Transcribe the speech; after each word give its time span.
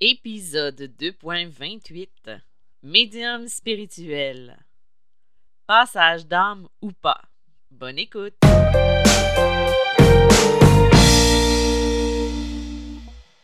Épisode 0.00 0.92
2.28 0.96 2.38
Médium 2.84 3.48
spirituel. 3.48 4.56
Passage 5.66 6.24
d'âme 6.24 6.68
ou 6.80 6.92
pas. 6.92 7.20
Bonne 7.72 7.98
écoute. 7.98 8.34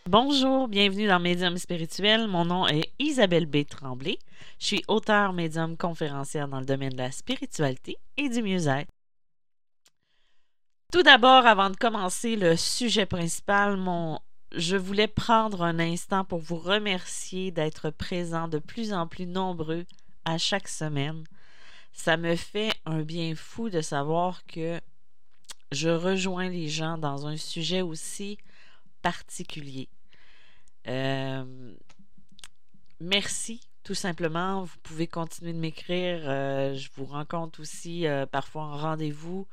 Bonjour, 0.09 0.69
bienvenue 0.69 1.09
dans 1.09 1.19
Médium 1.19 1.59
spirituel. 1.59 2.29
Mon 2.29 2.45
nom 2.45 2.69
est 2.69 2.93
Isabelle 3.01 3.47
B. 3.47 3.67
Tremblay. 3.69 4.21
Je 4.61 4.67
suis 4.67 4.85
auteur 4.87 5.33
médium 5.33 5.77
conférencière 5.77 6.47
dans 6.47 6.61
le 6.61 6.67
domaine 6.67 6.93
de 6.93 6.99
la 6.99 7.11
spiritualité 7.11 7.97
et 8.17 8.29
du 8.29 8.43
mieux-être. 8.45 8.93
Tout 10.93 11.03
d'abord, 11.03 11.47
avant 11.47 11.71
de 11.71 11.77
commencer 11.77 12.37
le 12.37 12.55
sujet 12.57 13.07
principal, 13.07 13.77
mon 13.77 14.21
je 14.57 14.77
voulais 14.77 15.09
prendre 15.09 15.63
un 15.63 15.79
instant 15.79 16.25
pour 16.25 16.39
vous 16.39 16.57
remercier 16.57 17.51
d'être 17.51 17.91
présents 17.91 18.49
de 18.49 18.59
plus 18.59 18.93
en 18.93 19.07
plus 19.07 19.27
nombreux 19.27 19.85
à 20.25 20.39
chaque 20.39 20.69
semaine. 20.69 21.25
Ça 21.93 22.17
me 22.17 22.37
fait 22.37 22.73
un 22.87 23.03
bien 23.03 23.35
fou 23.35 23.71
de 23.71 23.81
savoir 23.81 24.45
que 24.47 24.81
je 25.73 25.89
rejoins 25.89 26.49
les 26.49 26.69
gens 26.69 26.99
dans 26.99 27.27
un 27.27 27.37
sujet 27.37 27.83
aussi 27.83 28.39
particulier. 29.03 29.89
Euh, 30.87 31.75
merci, 33.01 33.61
tout 33.83 33.95
simplement. 33.95 34.63
Vous 34.63 34.79
pouvez 34.83 35.07
continuer 35.07 35.53
de 35.53 35.59
m'écrire. 35.59 36.23
Euh, 36.25 36.75
je 36.75 36.89
vous 36.97 37.05
rencontre 37.05 37.61
aussi 37.61 38.07
euh, 38.07 38.27
parfois 38.27 38.63
en 38.65 38.77
rendez-vous 38.77 39.47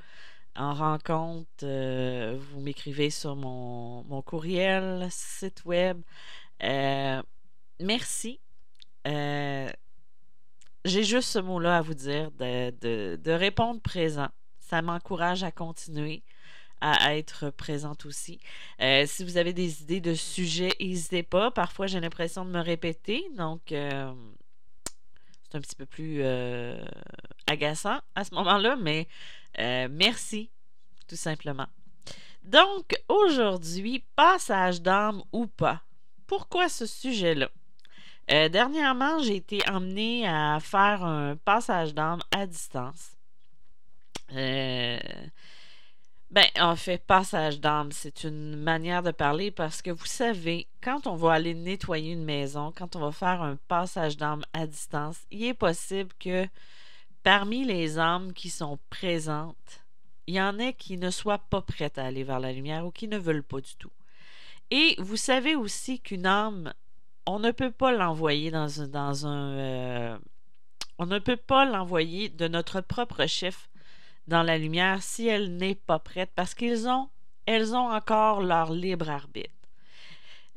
en 0.55 0.73
rencontre, 0.73 1.47
euh, 1.63 2.37
vous 2.39 2.59
m'écrivez 2.59 3.09
sur 3.09 3.35
mon, 3.35 4.21
courriel, 4.23 5.07
site 5.09 5.63
web. 5.65 6.01
Euh, 6.63 7.21
merci. 7.79 8.39
Euh, 9.07 9.69
j'ai 10.85 11.03
juste 11.03 11.30
ce 11.30 11.39
mot-là 11.39 11.77
à 11.77 11.81
vous 11.81 11.93
dire, 11.93 12.31
de, 12.31 13.31
répondre 13.31 13.81
présent. 13.81 14.30
Ça 14.59 14.81
m'encourage 14.81 15.43
à 15.43 15.52
continuer 15.52 16.23
à 16.83 17.15
être 17.15 17.52
présente 17.52 18.08
aussi. 18.08 18.39
si 18.80 19.23
vous 19.23 19.38
avez 19.38 19.53
des 19.53 19.83
idées 19.83 20.02
de 20.02 20.15
sujets, 20.15 20.71
n'hésitez 20.80 21.21
pas. 21.21 21.52
Parfois, 21.52 21.86
j'ai 21.86 21.99
l'impression 21.99 22.43
de 22.43 22.49
me 22.49 22.59
répéter, 22.59 23.23
donc 23.36 23.71
un 25.55 25.61
petit 25.61 25.75
peu 25.75 25.85
plus 25.85 26.23
agaçant 27.47 27.99
à 28.16 28.23
ce 28.23 28.33
moment-là, 28.35 28.75
mais 28.75 29.07
euh, 29.59 29.88
merci, 29.91 30.49
tout 31.08 31.16
simplement. 31.16 31.67
Donc, 32.43 32.95
aujourd'hui, 33.08 34.03
passage 34.16 34.81
d'âme 34.81 35.21
ou 35.31 35.47
pas? 35.47 35.81
Pourquoi 36.27 36.69
ce 36.69 36.85
sujet-là? 36.85 37.49
Euh, 38.31 38.49
dernièrement, 38.49 39.19
j'ai 39.19 39.35
été 39.35 39.59
emmenée 39.69 40.27
à 40.27 40.59
faire 40.61 41.03
un 41.03 41.35
passage 41.35 41.93
d'âme 41.93 42.21
à 42.31 42.47
distance. 42.47 43.11
Ben, 46.31 46.45
en 46.59 46.77
fait, 46.77 47.05
passage 47.05 47.59
d'âme, 47.59 47.91
c'est 47.91 48.23
une 48.23 48.55
manière 48.55 49.03
de 49.03 49.11
parler 49.11 49.51
parce 49.51 49.81
que 49.81 49.91
vous 49.91 50.05
savez, 50.05 50.67
quand 50.81 51.05
on 51.05 51.15
va 51.15 51.33
aller 51.33 51.53
nettoyer 51.53 52.13
une 52.13 52.23
maison, 52.23 52.73
quand 52.75 52.95
on 52.95 53.01
va 53.01 53.11
faire 53.11 53.41
un 53.41 53.57
passage 53.67 54.15
d'âme 54.15 54.43
à 54.53 54.65
distance, 54.65 55.17
il 55.29 55.43
est 55.43 55.53
possible 55.53 56.11
que 56.19 56.47
Parmi 57.23 57.65
les 57.65 57.99
âmes 57.99 58.33
qui 58.33 58.49
sont 58.49 58.79
présentes, 58.89 59.83
il 60.25 60.33
y 60.35 60.41
en 60.41 60.57
a 60.59 60.71
qui 60.71 60.97
ne 60.97 61.11
soient 61.11 61.37
pas 61.37 61.61
prêtes 61.61 61.99
à 61.99 62.05
aller 62.05 62.23
vers 62.23 62.39
la 62.39 62.52
lumière 62.52 62.85
ou 62.85 62.91
qui 62.91 63.07
ne 63.07 63.17
veulent 63.17 63.43
pas 63.43 63.61
du 63.61 63.75
tout. 63.75 63.91
Et 64.71 64.95
vous 64.97 65.17
savez 65.17 65.55
aussi 65.55 65.99
qu'une 65.99 66.25
âme, 66.25 66.73
on 67.27 67.37
ne 67.37 67.52
peut 67.52 67.71
pas 67.71 67.91
l'envoyer 67.91 68.49
dans 68.49 68.81
un... 68.81 68.87
Dans 68.87 69.27
un 69.27 69.52
euh, 69.52 70.17
on 70.97 71.05
ne 71.05 71.19
peut 71.19 71.37
pas 71.37 71.65
l'envoyer 71.65 72.29
de 72.29 72.47
notre 72.47 72.81
propre 72.81 73.25
chef 73.27 73.69
dans 74.27 74.43
la 74.43 74.58
lumière 74.58 75.02
si 75.04 75.27
elle 75.27 75.58
n'est 75.58 75.76
pas 75.76 75.99
prête 75.99 76.32
parce 76.36 76.54
qu'ils 76.54 76.87
ont, 76.87 77.09
elles 77.45 77.73
ont 77.76 77.92
encore 77.92 78.42
leur 78.42 78.71
libre 78.71 79.09
arbitre. 79.09 79.49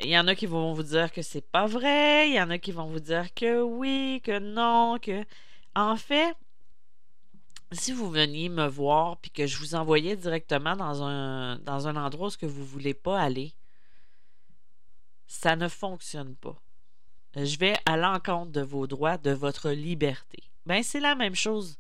Il 0.01 0.09
y 0.09 0.19
en 0.19 0.27
a 0.27 0.35
qui 0.35 0.47
vont 0.47 0.73
vous 0.73 0.83
dire 0.83 1.13
que 1.13 1.23
c'est 1.23 1.49
pas 1.49 1.67
vrai, 1.67 2.29
il 2.29 2.35
y 2.35 2.41
en 2.41 2.51
a 2.51 2.59
qui 2.59 2.73
vont 2.73 2.87
vous 2.87 3.01
dire 3.01 3.33
que 3.33 3.63
oui, 3.63 4.21
que 4.25 4.39
non, 4.39 4.99
que. 5.01 5.25
En 5.77 5.97
fait, 5.97 6.37
si 7.73 7.93
vous 7.93 8.11
veniez 8.11 8.49
me 8.49 8.67
voir 8.67 9.17
puis 9.19 9.31
que 9.31 9.47
je 9.47 9.57
vous 9.59 9.75
envoyais 9.75 10.17
directement 10.17 10.77
dans 10.77 11.03
un, 11.03 11.59
dans 11.59 11.89
un 11.89 11.97
endroit 11.97 12.29
où 12.29 12.49
vous 12.49 12.61
ne 12.61 12.67
voulez 12.67 12.95
pas 12.95 13.21
aller, 13.21 13.55
ça 15.27 15.57
ne 15.57 15.69
fonctionne 15.69 16.35
pas. 16.37 16.61
Je 17.37 17.59
vais 17.59 17.75
à 17.87 17.97
l'encontre 17.97 18.53
de 18.53 18.61
vos 18.61 18.87
droits, 18.87 19.19
de 19.19 19.33
votre 19.33 19.71
liberté. 19.71 20.45
Ben, 20.67 20.83
c'est 20.83 21.01
la 21.01 21.15
même 21.15 21.35
chose 21.35 21.79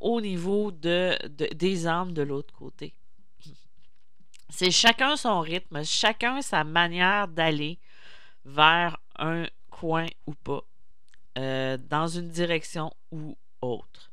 au 0.00 0.20
niveau 0.20 0.70
de, 0.70 1.16
des 1.54 1.86
âmes 1.86 2.12
de 2.12 2.22
l'autre 2.22 2.54
côté. 2.54 2.94
C'est 4.50 4.70
chacun 4.70 5.16
son 5.16 5.40
rythme, 5.40 5.84
chacun 5.84 6.40
sa 6.42 6.64
manière 6.64 7.28
d'aller 7.28 7.78
vers 8.44 8.98
un 9.18 9.46
coin 9.70 10.06
ou 10.26 10.34
pas, 10.34 10.62
euh, 11.36 11.76
dans 11.76 12.08
une 12.08 12.28
direction 12.28 12.92
ou 13.12 13.36
autre. 13.60 14.10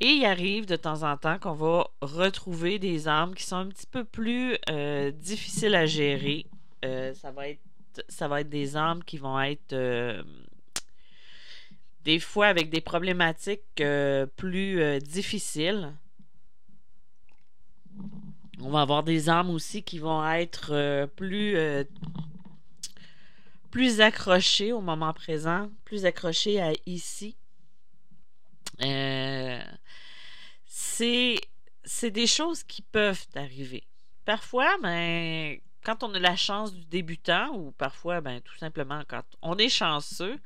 Et 0.00 0.10
il 0.10 0.24
arrive 0.24 0.66
de 0.66 0.76
temps 0.76 1.02
en 1.02 1.16
temps 1.16 1.38
qu'on 1.38 1.54
va 1.54 1.88
retrouver 2.02 2.78
des 2.78 3.08
âmes 3.08 3.34
qui 3.34 3.42
sont 3.42 3.56
un 3.56 3.68
petit 3.68 3.86
peu 3.86 4.04
plus 4.04 4.56
euh, 4.70 5.10
difficiles 5.10 5.74
à 5.74 5.86
gérer. 5.86 6.46
Euh, 6.84 7.12
ça, 7.14 7.32
va 7.32 7.48
être, 7.48 7.60
ça 8.08 8.28
va 8.28 8.42
être 8.42 8.48
des 8.48 8.76
âmes 8.76 9.02
qui 9.02 9.18
vont 9.18 9.40
être 9.40 9.74
des 12.08 12.20
fois 12.20 12.46
avec 12.46 12.70
des 12.70 12.80
problématiques 12.80 13.82
plus 14.36 15.00
difficiles. 15.00 15.92
On 18.60 18.70
va 18.70 18.80
avoir 18.80 19.02
des 19.02 19.28
âmes 19.28 19.50
aussi 19.50 19.82
qui 19.82 19.98
vont 19.98 20.26
être 20.26 21.06
plus 21.16 21.54
plus 23.70 24.00
accrochées 24.00 24.72
au 24.72 24.80
moment 24.80 25.12
présent, 25.12 25.70
plus 25.84 26.06
accrochées 26.06 26.62
à 26.62 26.72
ici. 26.86 27.36
Euh, 28.82 29.62
c'est 30.64 32.10
des 32.10 32.26
choses 32.26 32.62
qui 32.64 32.80
peuvent 32.80 33.26
arriver. 33.34 33.84
Parfois, 34.24 34.78
ben, 34.82 35.58
quand 35.84 36.02
on 36.02 36.14
a 36.14 36.18
la 36.18 36.36
chance 36.36 36.72
du 36.72 36.84
débutant, 36.84 37.54
ou 37.54 37.72
parfois, 37.72 38.20
ben, 38.20 38.40
tout 38.40 38.56
simplement, 38.56 39.02
quand 39.08 39.22
on 39.42 39.56
est 39.56 39.68
chanceux, 39.68 40.38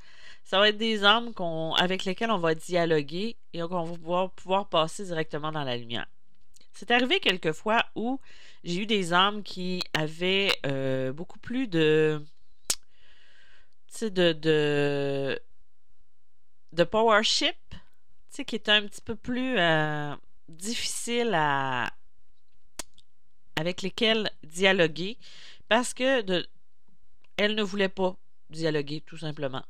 ça 0.44 0.58
va 0.58 0.68
être 0.68 0.78
des 0.78 1.04
âmes 1.04 1.32
avec 1.78 2.04
lesquelles 2.04 2.30
on 2.30 2.38
va 2.38 2.54
dialoguer 2.54 3.36
et 3.52 3.60
qu'on 3.60 3.84
va 3.84 3.96
pouvoir, 3.96 4.30
pouvoir 4.30 4.68
passer 4.68 5.04
directement 5.04 5.52
dans 5.52 5.64
la 5.64 5.76
lumière. 5.76 6.06
C'est 6.74 6.90
arrivé 6.90 7.20
quelquefois 7.20 7.84
où 7.94 8.20
j'ai 8.64 8.82
eu 8.82 8.86
des 8.86 9.12
âmes 9.12 9.42
qui 9.42 9.82
avaient 9.92 10.52
euh, 10.66 11.12
beaucoup 11.12 11.38
plus 11.38 11.68
de, 11.68 12.24
de, 14.00 14.32
de, 14.32 15.40
de 16.72 16.84
powership, 16.84 17.56
qui 18.30 18.56
était 18.56 18.72
un 18.72 18.86
petit 18.86 19.02
peu 19.02 19.14
plus 19.14 19.58
euh, 19.58 20.14
difficile 20.48 21.32
à 21.34 21.92
avec 23.62 23.80
lesquels 23.82 24.28
dialoguer 24.42 25.18
parce 25.68 25.94
que 25.94 26.44
elle 27.36 27.54
ne 27.54 27.62
voulait 27.62 27.88
pas 27.88 28.16
dialoguer 28.50 29.02
tout 29.06 29.16
simplement. 29.16 29.62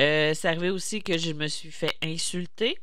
Euh, 0.00 0.32
c'est 0.32 0.48
arrivé 0.48 0.70
aussi 0.70 1.02
que 1.02 1.18
je 1.18 1.32
me 1.32 1.46
suis 1.48 1.70
fait 1.70 1.94
insulter. 2.02 2.78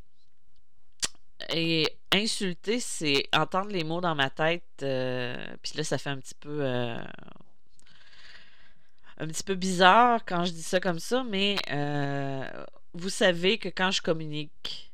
Et 1.54 1.88
insulter, 2.12 2.80
c'est 2.80 3.28
entendre 3.34 3.72
les 3.72 3.84
mots 3.84 4.00
dans 4.00 4.14
ma 4.14 4.30
tête. 4.30 4.64
Euh, 4.84 5.36
puis 5.64 5.74
là, 5.76 5.84
ça 5.84 5.98
fait 5.98 6.12
un 6.12 6.20
petit 6.20 6.36
peu. 6.36 6.60
Euh, 6.62 7.04
un 9.18 9.28
petit 9.28 9.44
peu 9.44 9.56
bizarre 9.56 10.24
quand 10.24 10.46
je 10.46 10.52
dis 10.52 10.62
ça 10.62 10.80
comme 10.80 11.00
ça, 11.00 11.24
mais 11.24 11.58
vous 12.94 13.10
savez 13.10 13.58
que 13.58 13.70
quand 13.70 13.90
je 13.90 14.04
communique 14.04 14.91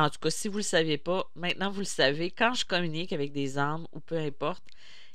en 0.00 0.10
tout 0.10 0.18
cas, 0.18 0.30
si 0.30 0.48
vous 0.48 0.54
ne 0.54 0.58
le 0.58 0.62
saviez 0.62 0.98
pas, 0.98 1.30
maintenant 1.34 1.70
vous 1.70 1.80
le 1.80 1.84
savez, 1.84 2.30
quand 2.30 2.54
je 2.54 2.64
communique 2.64 3.12
avec 3.12 3.32
des 3.32 3.58
âmes 3.58 3.86
ou 3.92 4.00
peu 4.00 4.16
importe, 4.16 4.64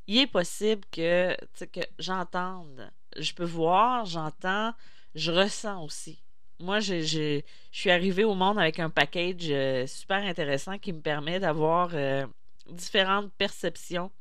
il 0.07 0.19
est 0.19 0.27
possible 0.27 0.83
que, 0.91 1.35
que 1.65 1.81
j'entende. 1.99 2.91
Je 3.17 3.33
peux 3.33 3.45
voir, 3.45 4.05
j'entends, 4.05 4.73
je 5.15 5.31
ressens 5.31 5.83
aussi. 5.83 6.23
Moi, 6.59 6.79
je, 6.79 7.41
suis 7.71 7.91
arrivée 7.91 8.23
au 8.23 8.33
monde 8.33 8.57
avec 8.57 8.79
un 8.79 8.89
package 8.89 9.49
euh, 9.49 9.85
super 9.85 10.23
intéressant 10.23 10.77
qui 10.79 10.93
me 10.93 11.01
permet 11.01 11.39
d'avoir 11.39 11.89
euh, 11.93 12.25
différentes 12.69 13.31
perceptions 13.33 14.11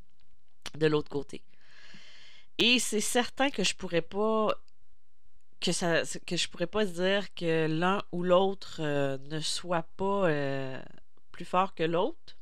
de 0.77 0.87
l'autre 0.87 1.09
côté. 1.09 1.43
Et 2.59 2.79
c'est 2.79 3.01
certain 3.01 3.51
que 3.51 3.65
je 3.65 3.75
pourrais 3.75 4.03
pas 4.03 4.55
que 5.61 5.73
ça 5.73 6.03
que 6.27 6.37
je 6.37 6.49
pourrais 6.49 6.67
pas 6.67 6.85
dire 6.85 7.33
que 7.35 7.67
l'un 7.67 8.03
ou 8.13 8.23
l'autre 8.23 8.79
euh, 8.81 9.19
ne 9.19 9.41
soit 9.41 9.87
pas 9.97 10.29
euh, 10.29 10.81
plus 11.33 11.45
fort 11.45 11.75
que 11.75 11.83
l'autre. 11.83 12.37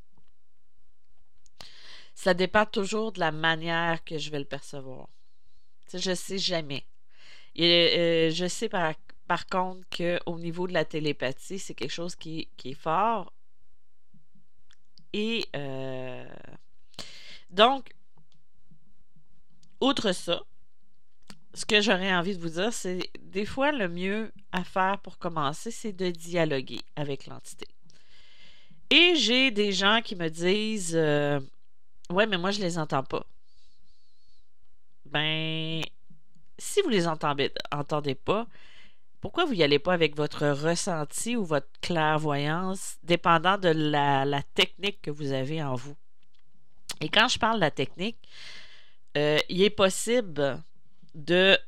Ça 2.14 2.34
dépend 2.34 2.66
toujours 2.66 3.12
de 3.12 3.20
la 3.20 3.32
manière 3.32 4.04
que 4.04 4.18
je 4.18 4.30
vais 4.30 4.38
le 4.38 4.44
percevoir. 4.44 5.08
Je 5.92 6.14
sais 6.14 6.38
jamais. 6.38 6.86
Et, 7.56 8.30
je 8.32 8.46
sais 8.48 8.68
par, 8.68 8.94
par 9.28 9.46
contre 9.46 9.80
qu'au 9.96 10.38
niveau 10.38 10.66
de 10.66 10.72
la 10.72 10.84
télépathie, 10.84 11.58
c'est 11.58 11.74
quelque 11.74 11.92
chose 11.92 12.16
qui, 12.16 12.48
qui, 12.56 12.70
est 12.70 12.74
fort. 12.74 13.32
Et 15.12 15.44
donc, 17.50 17.90
outre 19.80 20.12
ça, 20.12 20.42
ce 21.54 21.64
que 21.64 21.80
j'aurais 21.80 22.12
envie 22.12 22.36
de 22.36 22.42
vous 22.42 22.50
dire, 22.50 22.72
c'est 22.72 23.10
des 23.20 23.46
fois 23.46 23.70
le 23.70 23.88
mieux 23.88 24.32
à 24.52 24.64
faire 24.64 24.98
pour 24.98 25.18
commencer, 25.18 25.70
c'est 25.70 25.92
de 25.92 26.10
dialoguer 26.10 26.80
avec 26.96 27.26
l'entité. 27.26 27.66
Et 28.90 29.14
j'ai 29.14 29.50
des 29.50 29.72
gens 29.72 30.00
qui 30.02 30.16
me 30.16 30.28
disent 30.28 30.96
euh, 30.96 31.40
Ouais, 32.10 32.26
mais 32.26 32.38
moi 32.38 32.50
je 32.50 32.60
les 32.60 32.76
entends 32.78 33.04
pas. 33.04 33.24
Ben, 35.06 35.80
si 36.58 36.82
vous 36.82 36.88
les 36.88 37.06
entendez, 37.06 37.52
entendez 37.72 38.14
pas, 38.14 38.46
pourquoi 39.20 39.44
vous 39.44 39.54
n'y 39.54 39.62
allez 39.62 39.78
pas 39.78 39.94
avec 39.94 40.16
votre 40.16 40.48
ressenti 40.48 41.36
ou 41.36 41.44
votre 41.44 41.68
clairvoyance, 41.80 42.96
dépendant 43.04 43.58
de 43.58 43.68
la, 43.68 44.42
technique 44.54 45.00
que 45.02 45.10
vous 45.10 45.32
avez 45.32 45.62
en 45.62 45.76
vous? 45.76 45.96
Et 47.00 47.08
quand 47.08 47.28
je 47.28 47.38
parle 47.38 47.56
de 47.56 47.60
la 47.60 47.70
technique, 47.70 48.18
euh, 49.16 49.38
il 49.48 49.62
est 49.62 49.70
possible 49.70 50.62
de 51.14 51.58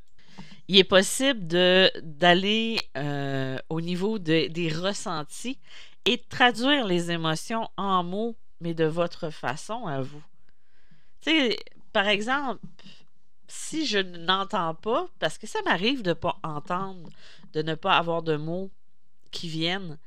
il 0.69 0.79
est 0.79 0.85
possible 0.85 1.47
de 1.47 1.91
d'aller 2.03 2.81
euh, 2.97 3.59
au 3.69 3.81
niveau 3.81 4.19
des 4.19 4.73
ressentis 4.75 5.59
et 6.05 6.17
de 6.17 6.23
traduire 6.29 6.87
les 6.87 7.11
émotions 7.11 7.69
en 7.77 8.03
mots, 8.03 8.37
mais 8.61 8.75
de 8.75 8.85
votre 8.85 9.31
façon 9.31 9.87
à 9.87 10.01
vous. 10.01 10.23
Tu 11.21 11.31
sais, 11.31 11.59
par 11.93 12.09
exemple, 12.09 12.61
si 13.49 13.87
je 13.87 13.99
n'entends 13.99 14.75
pas, 14.75 15.09
parce 15.19 15.39
que 15.39 15.47
ça 15.47 15.61
m'arrive 15.65 16.03
de 16.03 16.11
ne 16.11 16.15
pas 16.15 16.39
entendre, 16.43 17.11
de 17.53 17.63
ne 17.63 17.75
pas 17.75 17.97
avoir 17.97 18.23
de 18.23 18.37
mots 18.37 18.71
qui 19.31 19.49
viennent, 19.49 19.99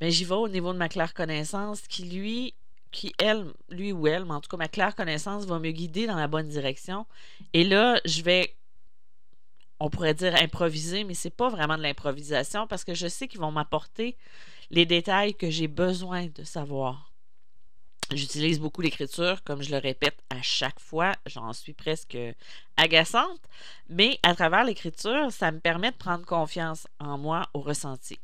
mais 0.00 0.10
j'y 0.10 0.24
vais 0.24 0.34
au 0.34 0.48
niveau 0.48 0.72
de 0.72 0.78
ma 0.78 0.88
claire 0.88 1.14
connaissance 1.14 1.82
qui, 1.82 2.04
lui, 2.04 2.54
qui, 2.92 3.12
elle, 3.18 3.46
lui 3.70 3.92
ou 3.92 4.06
elle, 4.06 4.24
mais 4.24 4.32
en 4.32 4.40
tout 4.40 4.48
cas, 4.48 4.56
ma 4.56 4.68
claire 4.68 4.94
connaissance 4.94 5.44
va 5.46 5.58
me 5.58 5.70
guider 5.70 6.06
dans 6.06 6.16
la 6.16 6.28
bonne 6.28 6.48
direction. 6.48 7.06
Et 7.52 7.64
là, 7.64 8.00
je 8.04 8.22
vais 8.22 8.54
on 9.80 9.90
pourrait 9.90 10.14
dire 10.14 10.34
improviser, 10.36 11.04
mais 11.04 11.14
c'est 11.14 11.30
pas 11.30 11.48
vraiment 11.48 11.76
de 11.76 11.82
l'improvisation 11.82 12.66
parce 12.66 12.84
que 12.84 12.94
je 12.94 13.06
sais 13.06 13.28
qu'ils 13.28 13.40
vont 13.40 13.52
m'apporter 13.52 14.16
les 14.70 14.86
détails 14.86 15.34
que 15.34 15.50
j'ai 15.50 15.68
besoin 15.68 16.26
de 16.26 16.44
savoir. 16.44 17.12
J'utilise 18.12 18.60
beaucoup 18.60 18.82
l'écriture, 18.82 19.42
comme 19.42 19.62
je 19.62 19.70
le 19.70 19.78
répète 19.78 20.22
à 20.30 20.40
chaque 20.40 20.78
fois, 20.78 21.12
j'en 21.26 21.52
suis 21.52 21.72
presque 21.72 22.16
agaçante, 22.76 23.40
mais 23.88 24.20
à 24.22 24.34
travers 24.34 24.64
l'écriture, 24.64 25.32
ça 25.32 25.50
me 25.50 25.58
permet 25.58 25.90
de 25.90 25.96
prendre 25.96 26.24
confiance 26.24 26.86
en 27.00 27.18
moi 27.18 27.48
au 27.52 27.60
ressenti. 27.60 28.20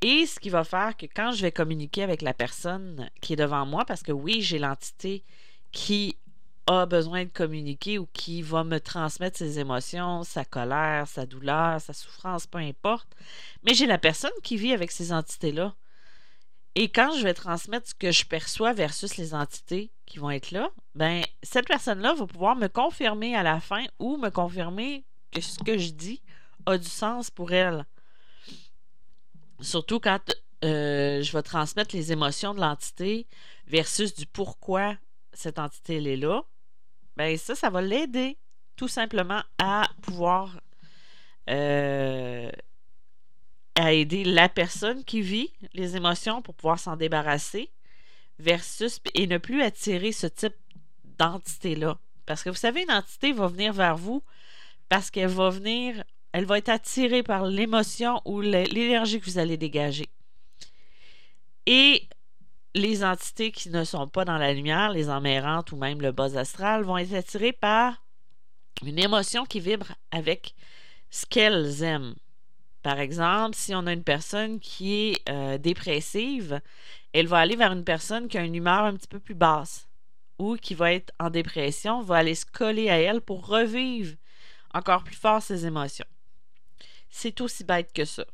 Et 0.00 0.26
ce 0.26 0.38
qui 0.38 0.48
va 0.48 0.62
faire 0.62 0.96
que 0.96 1.06
quand 1.06 1.32
je 1.32 1.42
vais 1.42 1.50
communiquer 1.50 2.04
avec 2.04 2.22
la 2.22 2.34
personne 2.34 3.10
qui 3.20 3.32
est 3.32 3.36
devant 3.36 3.66
moi, 3.66 3.84
parce 3.84 4.04
que 4.04 4.12
oui, 4.12 4.42
j'ai 4.42 4.60
l'entité 4.60 5.24
qui 5.72 6.16
a 6.68 6.84
besoin 6.84 7.24
de 7.24 7.30
communiquer 7.30 7.98
ou 7.98 8.06
qui 8.12 8.42
va 8.42 8.62
me 8.62 8.78
transmettre 8.78 9.38
ses 9.38 9.58
émotions, 9.58 10.22
sa 10.22 10.44
colère, 10.44 11.08
sa 11.08 11.24
douleur, 11.24 11.80
sa 11.80 11.94
souffrance, 11.94 12.46
peu 12.46 12.58
importe. 12.58 13.08
Mais 13.62 13.72
j'ai 13.72 13.86
la 13.86 13.96
personne 13.96 14.30
qui 14.42 14.58
vit 14.58 14.74
avec 14.74 14.90
ces 14.90 15.10
entités-là. 15.10 15.74
Et 16.74 16.90
quand 16.90 17.16
je 17.16 17.22
vais 17.22 17.32
transmettre 17.32 17.88
ce 17.88 17.94
que 17.94 18.12
je 18.12 18.26
perçois 18.26 18.74
versus 18.74 19.16
les 19.16 19.34
entités 19.34 19.90
qui 20.04 20.18
vont 20.18 20.30
être 20.30 20.50
là, 20.50 20.70
ben 20.94 21.22
cette 21.42 21.66
personne-là 21.66 22.12
va 22.12 22.26
pouvoir 22.26 22.54
me 22.54 22.68
confirmer 22.68 23.34
à 23.34 23.42
la 23.42 23.60
fin 23.60 23.86
ou 23.98 24.18
me 24.18 24.28
confirmer 24.28 25.06
que 25.32 25.40
ce 25.40 25.58
que 25.60 25.78
je 25.78 25.90
dis 25.90 26.20
a 26.66 26.76
du 26.76 26.88
sens 26.88 27.30
pour 27.30 27.52
elle. 27.52 27.86
Surtout 29.60 30.00
quand 30.00 30.20
euh, 30.64 31.22
je 31.22 31.32
vais 31.32 31.42
transmettre 31.42 31.96
les 31.96 32.12
émotions 32.12 32.52
de 32.52 32.60
l'entité 32.60 33.26
versus 33.66 34.14
du 34.14 34.26
pourquoi 34.26 34.96
cette 35.32 35.58
entité 35.58 35.96
est 35.96 36.16
là 36.16 36.44
ben 37.18 37.36
ça, 37.36 37.56
ça 37.56 37.68
va 37.68 37.82
l'aider 37.82 38.38
tout 38.76 38.86
simplement 38.86 39.42
à 39.58 39.88
pouvoir 40.02 40.60
euh, 41.50 42.48
aider 43.76 44.22
la 44.22 44.48
personne 44.48 45.04
qui 45.04 45.20
vit 45.20 45.52
les 45.74 45.96
émotions 45.96 46.42
pour 46.42 46.54
pouvoir 46.54 46.78
s'en 46.78 46.94
débarrasser 46.94 47.72
versus 48.38 49.00
et 49.14 49.26
ne 49.26 49.38
plus 49.38 49.62
attirer 49.62 50.12
ce 50.12 50.28
type 50.28 50.54
d'entité-là. 51.18 51.98
Parce 52.24 52.44
que 52.44 52.50
vous 52.50 52.54
savez, 52.54 52.84
une 52.84 52.92
entité 52.92 53.32
va 53.32 53.48
venir 53.48 53.72
vers 53.72 53.96
vous 53.96 54.22
parce 54.88 55.10
qu'elle 55.10 55.26
va 55.26 55.50
venir, 55.50 56.04
elle 56.30 56.44
va 56.44 56.58
être 56.58 56.68
attirée 56.68 57.24
par 57.24 57.46
l'émotion 57.46 58.22
ou 58.26 58.40
l'énergie 58.40 59.18
que 59.18 59.28
vous 59.28 59.38
allez 59.38 59.56
dégager. 59.56 60.08
Les 62.78 63.02
entités 63.02 63.50
qui 63.50 63.70
ne 63.70 63.82
sont 63.82 64.06
pas 64.06 64.24
dans 64.24 64.38
la 64.38 64.52
lumière, 64.52 64.92
les 64.92 65.10
emmérantes 65.10 65.72
ou 65.72 65.76
même 65.76 66.00
le 66.00 66.12
bas 66.12 66.38
astral, 66.38 66.84
vont 66.84 66.96
être 66.96 67.12
attirées 67.12 67.52
par 67.52 68.04
une 68.84 69.00
émotion 69.00 69.44
qui 69.44 69.58
vibre 69.58 69.96
avec 70.12 70.54
ce 71.10 71.26
qu'elles 71.26 71.82
aiment. 71.82 72.14
Par 72.84 73.00
exemple, 73.00 73.56
si 73.56 73.74
on 73.74 73.88
a 73.88 73.92
une 73.92 74.04
personne 74.04 74.60
qui 74.60 74.94
est 74.94 75.28
euh, 75.28 75.58
dépressive, 75.58 76.60
elle 77.12 77.26
va 77.26 77.38
aller 77.38 77.56
vers 77.56 77.72
une 77.72 77.82
personne 77.82 78.28
qui 78.28 78.38
a 78.38 78.44
une 78.44 78.54
humeur 78.54 78.84
un 78.84 78.94
petit 78.94 79.08
peu 79.08 79.18
plus 79.18 79.34
basse 79.34 79.88
ou 80.38 80.54
qui 80.54 80.74
va 80.74 80.92
être 80.92 81.12
en 81.18 81.30
dépression, 81.30 82.00
va 82.02 82.18
aller 82.18 82.36
se 82.36 82.46
coller 82.46 82.90
à 82.90 83.00
elle 83.00 83.22
pour 83.22 83.44
revivre 83.44 84.14
encore 84.72 85.02
plus 85.02 85.16
fort 85.16 85.42
ses 85.42 85.66
émotions. 85.66 86.06
C'est 87.10 87.40
aussi 87.40 87.64
bête 87.64 87.92
que 87.92 88.04
ça. 88.04 88.24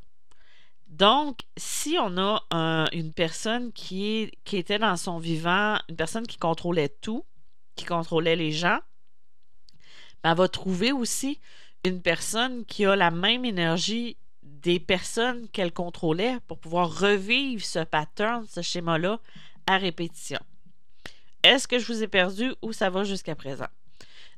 Donc, 0.95 1.41
si 1.57 1.97
on 2.01 2.17
a 2.19 2.87
une 2.93 3.13
personne 3.13 3.73
qui, 3.73 4.31
était 4.53 4.79
dans 4.79 4.97
son 4.97 5.19
vivant, 5.19 5.77
une 5.89 5.97
personne 5.97 6.25
qui 6.25 6.37
contrôlait 6.37 6.89
tout, 7.01 7.25
qui 7.75 7.85
contrôlait 7.85 8.37
les 8.37 8.53
gens, 8.53 8.79
ben, 10.23 10.31
elle 10.31 10.37
va 10.37 10.47
trouver 10.47 10.93
aussi 10.93 11.41
une 11.85 12.01
personne 12.01 12.65
qui 12.65 12.87
a 12.87 12.95
la 12.95 13.11
même 13.11 13.45
énergie 13.45 14.17
des 14.45 14.79
personnes 14.79 15.49
qu'elle 15.49 15.73
contrôlait 15.73 16.39
pour 16.47 16.61
pouvoir 16.61 16.97
revivre 16.97 17.65
ce 17.65 17.81
pattern, 17.81 18.47
ce 18.47 18.63
schéma-là, 18.63 19.19
à 19.67 19.79
répétition. 19.79 20.39
Est-ce 21.43 21.67
que 21.67 21.81
je 21.81 21.93
vous 21.93 22.05
ai 22.05 22.09
perdu 22.09 22.55
ou 22.63 22.73
ça 22.73 22.89
va 22.89 23.03
jusqu'à 23.03 23.35
présent? 23.35 23.67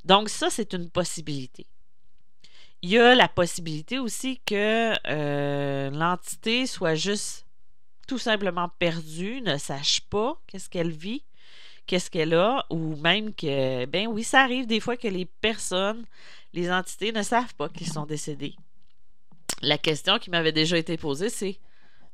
Donc, 0.06 0.30
ça, 0.30 0.48
c'est 0.48 0.72
une 0.72 0.88
possibilité. 0.88 1.66
Il 2.82 2.90
y 2.90 2.98
a 2.98 3.14
la 3.14 3.28
possibilité 3.28 3.98
aussi 3.98 4.40
que 4.46 4.92
euh, 5.08 5.90
l'entité 5.90 6.66
soit 6.66 6.94
juste 6.94 7.46
tout 8.06 8.18
simplement 8.18 8.70
perdue, 8.78 9.40
ne 9.40 9.56
sache 9.56 10.02
pas 10.02 10.38
qu'est-ce 10.46 10.68
qu'elle 10.68 10.92
vit, 10.92 11.24
qu'est-ce 11.86 12.10
qu'elle 12.10 12.34
a, 12.34 12.64
ou 12.70 12.96
même 12.96 13.34
que, 13.34 13.86
ben 13.86 14.06
oui, 14.06 14.22
ça 14.22 14.42
arrive 14.42 14.66
des 14.66 14.80
fois 14.80 14.96
que 14.96 15.08
les 15.08 15.24
personnes, 15.24 16.04
les 16.52 16.70
entités 16.70 17.12
ne 17.12 17.22
savent 17.22 17.54
pas 17.54 17.68
qu'ils 17.68 17.90
sont 17.90 18.06
décédés. 18.06 18.54
La 19.62 19.78
question 19.78 20.18
qui 20.18 20.30
m'avait 20.30 20.52
déjà 20.52 20.76
été 20.76 20.96
posée, 20.96 21.30
c'est, 21.30 21.58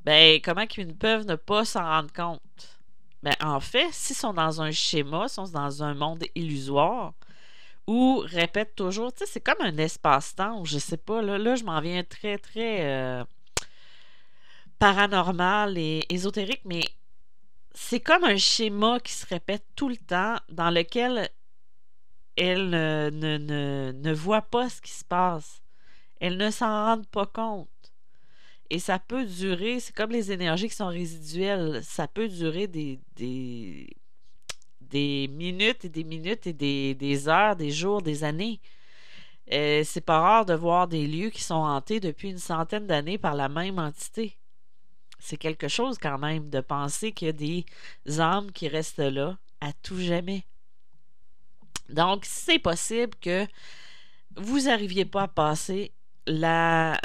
ben 0.05 0.41
comment 0.43 0.65
ils 0.77 0.97
peuvent 0.97 1.27
ne 1.27 1.35
pas 1.35 1.65
s'en 1.65 1.85
rendre 1.85 2.13
compte? 2.13 2.81
Ben, 3.23 3.35
en 3.41 3.61
fait, 3.61 3.89
s'ils 3.93 4.17
sont 4.17 4.35
dans 4.35 4.61
un 4.63 4.71
schéma, 4.71 5.29
s'ils 5.29 5.47
sont 5.47 5.53
dans 5.53 5.83
un 5.83 5.95
monde 5.95 6.25
illusoire, 6.35 7.15
ou 7.87 8.23
répète 8.25 8.75
toujours. 8.75 9.13
Tu 9.13 9.21
sais, 9.21 9.33
c'est 9.33 9.41
comme 9.41 9.61
un 9.61 9.77
espace-temps, 9.77 10.65
je 10.65 10.79
sais 10.79 10.97
pas. 10.97 11.23
Là, 11.23 11.39
là 11.39 11.55
je 11.55 11.65
m'en 11.65 11.81
viens 11.81 12.05
très, 12.05 12.39
très 12.39 12.87
euh, 12.87 13.25
paranormal 14.79 15.79
et 15.79 16.05
ésotérique, 16.09 16.63
mais 16.65 16.85
c'est 17.75 18.01
comme 18.01 18.25
un 18.25 18.37
schéma 18.37 19.01
qui 19.01 19.13
se 19.13 19.27
répète 19.27 19.65
tout 19.77 19.89
le 19.89 19.97
temps, 19.97 20.37
dans 20.49 20.71
lequel 20.71 21.29
elle 22.37 22.71
ne, 22.71 23.91
ne, 23.93 24.13
voit 24.13 24.43
pas 24.43 24.69
ce 24.69 24.81
qui 24.81 24.93
se 24.93 25.05
passe. 25.05 25.63
Elle 26.21 26.37
ne 26.37 26.51
s'en 26.51 26.67
rend 26.67 27.03
pas 27.03 27.27
compte. 27.27 27.69
Et 28.71 28.79
ça 28.79 28.99
peut 28.99 29.27
durer, 29.27 29.81
c'est 29.81 29.95
comme 29.95 30.11
les 30.11 30.33
énergies 30.33 30.69
qui 30.69 30.77
sont 30.77 30.89
résiduelles, 30.89 31.83
ça 31.85 32.09
peut 32.09 32.29
durer 32.29 32.69
des 32.69 33.01
des 34.93 35.27
minutes 35.29 35.87
et 35.87 35.89
des 35.89 36.05
minutes 36.05 36.47
et 36.47 36.53
des, 36.53 37.29
heures, 37.29 37.57
des 37.57 37.71
jours, 37.71 38.03
des 38.03 38.25
années. 38.25 38.61
Euh, 39.51 39.83
c'est 39.85 40.03
pas 40.03 40.21
rare 40.21 40.47
de 40.47 40.55
voir 40.55 40.87
des 40.87 41.07
lieux 41.07 41.31
qui 41.31 41.43
sont 41.43 41.55
hantés 41.55 41.99
depuis 41.99 42.31
une 42.31 42.39
centaine 42.39 42.87
d'années 42.87 43.19
par 43.19 43.35
la 43.35 43.49
même 43.49 43.79
entité. 43.79 44.37
C'est 45.19 45.39
quelque 45.39 45.69
chose 45.69 45.99
quand 45.99 46.19
même 46.19 46.51
de 46.51 46.61
penser 46.61 47.13
qu'il 47.13 47.27
y 47.27 47.31
a 47.31 47.33
des 47.33 47.65
âmes 48.21 48.53
qui 48.53 48.69
restent 48.69 48.99
là 48.99 49.39
à 49.61 49.73
tout 49.73 49.99
jamais. 49.99 50.45
Donc, 51.89 52.25
c'est 52.25 52.59
possible 52.59 53.15
que 53.21 53.47
vous 54.37 54.63
n'arriviez 54.63 55.05
pas 55.05 55.23
à 55.23 55.29
passer 55.29 55.93
la, 56.27 56.99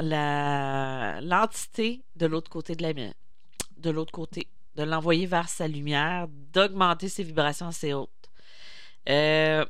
l'entité 1.21 2.03
de 2.15 2.25
l'autre 2.25 2.49
côté 2.49 2.75
de 2.75 2.83
la 2.83 2.93
de 2.93 3.89
l'autre 3.91 4.11
côté 4.11 4.47
de 4.77 4.83
l'envoyer 4.83 5.25
vers 5.25 5.49
sa 5.49 5.67
lumière, 5.67 6.27
d'augmenter 6.29 7.09
ses 7.09 7.23
vibrations 7.23 7.67
assez 7.67 7.93
hautes. 7.93 8.11
Euh, 9.09 9.65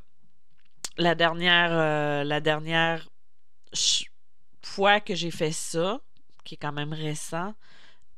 la 0.97 1.15
dernière, 1.15 1.69
euh, 1.71 2.23
la 2.25 2.41
dernière 2.41 3.07
fois 4.61 4.99
que 4.99 5.15
j'ai 5.15 5.31
fait 5.31 5.53
ça, 5.53 6.01
qui 6.43 6.55
est 6.55 6.57
quand 6.57 6.73
même 6.73 6.93
récent, 6.93 7.53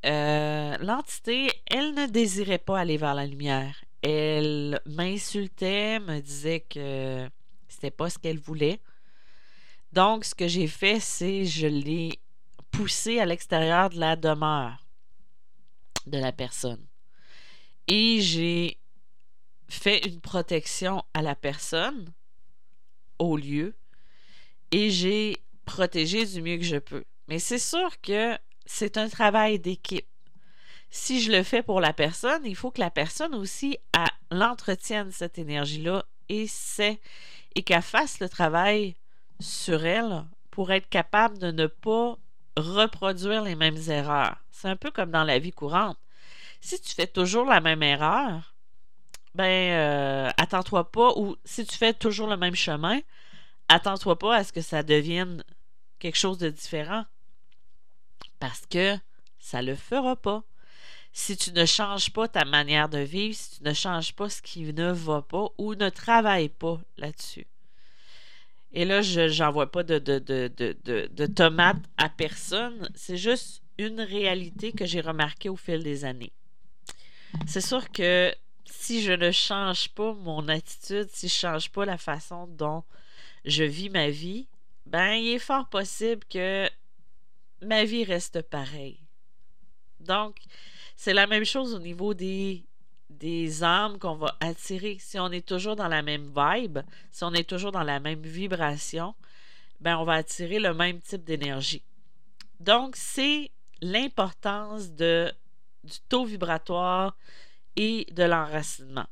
euh, 0.04 0.76
l'entité, 0.80 1.50
elle 1.66 1.94
ne 1.94 2.06
désirait 2.06 2.58
pas 2.58 2.80
aller 2.80 2.96
vers 2.96 3.14
la 3.14 3.26
lumière. 3.26 3.76
Elle 4.02 4.80
m'insultait, 4.86 6.00
me 6.00 6.20
disait 6.20 6.60
que 6.60 7.28
c'était 7.68 7.90
pas 7.90 8.10
ce 8.10 8.18
qu'elle 8.18 8.38
voulait. 8.38 8.80
Donc, 9.92 10.24
ce 10.24 10.34
que 10.34 10.48
j'ai 10.48 10.66
fait, 10.66 10.98
c'est 10.98 11.44
je 11.44 11.66
l'ai 11.66 12.18
poussé 12.72 13.20
à 13.20 13.26
l'extérieur 13.26 13.90
de 13.90 14.00
la 14.00 14.16
demeure 14.16 14.89
de 16.06 16.18
la 16.18 16.32
personne. 16.32 16.86
Et 17.86 18.20
j'ai 18.20 18.78
fait 19.68 20.06
une 20.06 20.20
protection 20.20 21.04
à 21.14 21.22
la 21.22 21.34
personne, 21.34 22.12
au 23.18 23.36
lieu, 23.36 23.74
et 24.70 24.90
j'ai 24.90 25.42
protégé 25.64 26.26
du 26.26 26.42
mieux 26.42 26.56
que 26.56 26.64
je 26.64 26.76
peux. 26.76 27.04
Mais 27.28 27.38
c'est 27.38 27.58
sûr 27.58 28.00
que 28.00 28.36
c'est 28.66 28.96
un 28.96 29.08
travail 29.08 29.58
d'équipe. 29.58 30.06
Si 30.90 31.20
je 31.20 31.30
le 31.30 31.42
fais 31.44 31.62
pour 31.62 31.80
la 31.80 31.92
personne, 31.92 32.44
il 32.44 32.56
faut 32.56 32.70
que 32.70 32.80
la 32.80 32.90
personne 32.90 33.34
aussi 33.34 33.78
l'entretienne, 34.30 35.12
cette 35.12 35.38
énergie-là, 35.38 36.04
et 36.28 36.46
sait, 36.46 37.00
et 37.54 37.62
qu'elle 37.62 37.82
fasse 37.82 38.20
le 38.20 38.28
travail 38.28 38.94
sur 39.40 39.84
elle 39.84 40.24
pour 40.50 40.72
être 40.72 40.88
capable 40.88 41.38
de 41.38 41.50
ne 41.50 41.66
pas 41.66 42.18
reproduire 42.56 43.42
les 43.42 43.54
mêmes 43.54 43.80
erreurs. 43.88 44.36
C'est 44.60 44.68
un 44.68 44.76
peu 44.76 44.90
comme 44.90 45.10
dans 45.10 45.24
la 45.24 45.38
vie 45.38 45.52
courante. 45.52 45.98
Si 46.60 46.78
tu 46.80 46.92
fais 46.94 47.06
toujours 47.06 47.46
la 47.46 47.62
même 47.62 47.82
erreur, 47.82 48.54
ben 49.34 49.72
euh, 49.72 50.30
attends-toi 50.36 50.90
pas, 50.90 51.12
ou 51.16 51.36
si 51.46 51.64
tu 51.64 51.76
fais 51.76 51.94
toujours 51.94 52.28
le 52.28 52.36
même 52.36 52.54
chemin, 52.54 53.00
attends-toi 53.68 54.18
pas 54.18 54.36
à 54.36 54.44
ce 54.44 54.52
que 54.52 54.60
ça 54.60 54.82
devienne 54.82 55.42
quelque 55.98 56.18
chose 56.18 56.36
de 56.36 56.50
différent. 56.50 57.06
Parce 58.38 58.66
que 58.66 58.98
ça 59.38 59.62
le 59.62 59.74
fera 59.74 60.14
pas. 60.14 60.42
Si 61.12 61.38
tu 61.38 61.52
ne 61.52 61.64
changes 61.64 62.12
pas 62.12 62.28
ta 62.28 62.44
manière 62.44 62.90
de 62.90 62.98
vivre, 62.98 63.34
si 63.34 63.58
tu 63.58 63.64
ne 63.64 63.72
changes 63.72 64.14
pas 64.14 64.28
ce 64.28 64.42
qui 64.42 64.62
ne 64.62 64.92
va 64.92 65.22
pas 65.22 65.48
ou 65.56 65.74
ne 65.74 65.88
travaille 65.88 66.50
pas 66.50 66.78
là-dessus. 66.98 67.46
Et 68.72 68.84
là, 68.84 69.00
je 69.00 69.42
n'envoie 69.42 69.72
pas 69.72 69.82
de, 69.82 69.98
de, 69.98 70.18
de, 70.18 71.08
de, 71.10 71.26
tomates 71.26 71.82
à 71.96 72.08
personne. 72.08 72.88
C'est 72.94 73.16
juste 73.16 73.62
une 73.86 74.00
réalité 74.00 74.72
que 74.72 74.86
j'ai 74.86 75.00
remarquée 75.00 75.48
au 75.48 75.56
fil 75.56 75.82
des 75.82 76.04
années. 76.04 76.32
C'est 77.46 77.60
sûr 77.60 77.90
que 77.90 78.34
si 78.64 79.02
je 79.02 79.12
ne 79.12 79.30
change 79.30 79.88
pas 79.90 80.12
mon 80.14 80.48
attitude, 80.48 81.08
si 81.10 81.28
je 81.28 81.34
ne 81.34 81.52
change 81.52 81.70
pas 81.70 81.84
la 81.84 81.98
façon 81.98 82.46
dont 82.46 82.84
je 83.44 83.64
vis 83.64 83.90
ma 83.90 84.10
vie, 84.10 84.48
ben, 84.86 85.12
il 85.12 85.34
est 85.34 85.38
fort 85.38 85.68
possible 85.68 86.24
que 86.28 86.68
ma 87.62 87.84
vie 87.84 88.04
reste 88.04 88.42
pareille. 88.42 89.00
Donc, 90.00 90.36
c'est 90.96 91.12
la 91.12 91.26
même 91.26 91.44
chose 91.44 91.74
au 91.74 91.78
niveau 91.78 92.14
des, 92.14 92.64
âmes 93.62 93.98
qu'on 93.98 94.16
va 94.16 94.36
attirer. 94.40 94.96
Si 94.98 95.18
on 95.18 95.30
est 95.30 95.46
toujours 95.46 95.76
dans 95.76 95.88
la 95.88 96.02
même 96.02 96.32
vibe, 96.34 96.78
si 97.10 97.24
on 97.24 97.32
est 97.32 97.48
toujours 97.48 97.72
dans 97.72 97.82
la 97.82 98.00
même 98.00 98.22
vibration, 98.22 99.14
ben 99.80 99.96
on 99.98 100.04
va 100.04 100.14
attirer 100.14 100.58
le 100.58 100.74
même 100.74 101.00
type 101.00 101.24
d'énergie. 101.24 101.82
Donc, 102.60 102.96
c'est 102.96 103.50
l'importance 103.82 104.90
de, 104.92 105.32
du 105.84 105.98
taux 106.08 106.24
vibratoire 106.24 107.16
et 107.76 108.06
de 108.12 108.24
l'enracinement. 108.24 109.06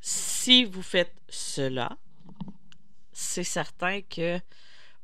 Si 0.00 0.64
vous 0.64 0.82
faites 0.82 1.14
cela, 1.28 1.96
c'est 3.12 3.44
certain 3.44 4.02
que 4.02 4.38